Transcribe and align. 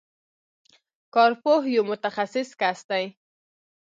کارپوه 1.15 1.61
یو 1.75 1.83
متخصص 1.91 2.49
کس 2.59 2.79
دی. 2.89 3.05